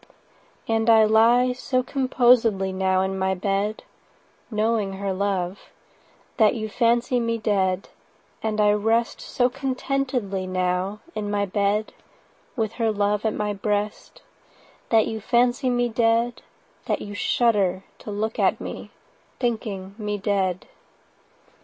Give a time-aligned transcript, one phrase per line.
[0.67, 3.83] And I lie so composedly, 85 Now, in my bed
[4.49, 5.69] (Knowing her love),
[6.37, 7.89] That you fancy me dead—
[8.41, 11.93] And I rest so contentedly, Now, in my bed
[12.55, 14.23] 90 (With her love at my breast),
[14.89, 16.41] That you fancy me dead—
[16.87, 18.89] That you shudder to look at me,
[19.39, 20.65] Thinking me dead.